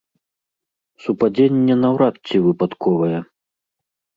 [1.03, 3.17] Супадзенне наўрад ці выпадковае.